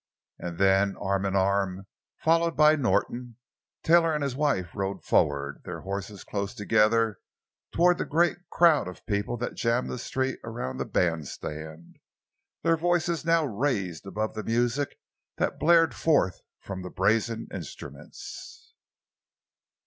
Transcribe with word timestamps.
And 0.39 0.57
then, 0.57 0.97
arm 0.97 1.27
in 1.27 1.35
arm, 1.35 1.85
followed 2.17 2.57
by 2.57 2.75
Norton, 2.75 3.35
Taylor 3.83 4.15
and 4.15 4.23
his 4.23 4.35
wife 4.35 4.73
rode 4.73 5.03
forward, 5.03 5.61
their 5.63 5.81
horses 5.81 6.23
close 6.23 6.55
together, 6.55 7.19
toward 7.71 7.99
the 7.99 8.05
great 8.05 8.37
crowd 8.49 8.87
of 8.87 9.05
people 9.05 9.37
that 9.37 9.53
jammed 9.53 9.91
the 9.91 9.99
street 9.99 10.39
around 10.43 10.77
the 10.77 10.85
band 10.85 11.27
stand, 11.27 11.97
their 12.63 12.77
voices 12.77 13.23
now 13.25 13.45
raised 13.45 14.07
above 14.07 14.33
the 14.33 14.43
music 14.43 14.97
that 15.37 15.59
blared 15.59 15.93
forth 15.93 16.41
from 16.59 16.81
the 16.81 16.89
brazen 16.89 17.47
instruments. 17.53 18.73